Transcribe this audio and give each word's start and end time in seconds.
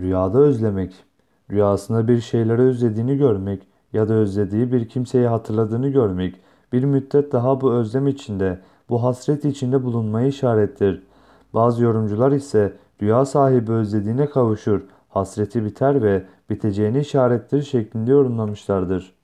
Rüyada 0.00 0.38
özlemek, 0.38 0.94
rüyasında 1.50 2.08
bir 2.08 2.20
şeyleri 2.20 2.62
özlediğini 2.62 3.16
görmek 3.16 3.62
ya 3.92 4.08
da 4.08 4.14
özlediği 4.14 4.72
bir 4.72 4.88
kimseyi 4.88 5.26
hatırladığını 5.26 5.88
görmek, 5.88 6.34
bir 6.72 6.84
müddet 6.84 7.32
daha 7.32 7.60
bu 7.60 7.72
özlem 7.72 8.06
içinde, 8.06 8.60
bu 8.88 9.02
hasret 9.02 9.44
içinde 9.44 9.84
bulunmayı 9.84 10.28
işarettir. 10.28 11.02
Bazı 11.54 11.84
yorumcular 11.84 12.32
ise 12.32 12.76
rüya 13.02 13.24
sahibi 13.24 13.72
özlediğine 13.72 14.26
kavuşur, 14.26 14.80
hasreti 15.08 15.64
biter 15.64 16.02
ve 16.02 16.24
biteceğini 16.50 16.98
işarettir 16.98 17.62
şeklinde 17.62 18.10
yorumlamışlardır. 18.10 19.15